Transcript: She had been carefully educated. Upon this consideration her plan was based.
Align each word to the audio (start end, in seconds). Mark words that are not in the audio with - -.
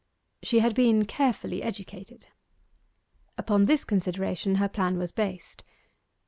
She 0.41 0.61
had 0.61 0.73
been 0.73 1.05
carefully 1.05 1.61
educated. 1.61 2.25
Upon 3.37 3.65
this 3.65 3.83
consideration 3.85 4.55
her 4.55 4.67
plan 4.67 4.97
was 4.97 5.11
based. 5.11 5.63